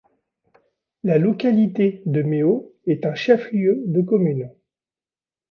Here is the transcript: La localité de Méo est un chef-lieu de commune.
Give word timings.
La 1.03 1.19
localité 1.19 2.01
de 2.07 2.23
Méo 2.23 2.73
est 2.87 3.05
un 3.05 3.13
chef-lieu 3.13 3.83
de 3.85 4.01
commune. 4.01 4.49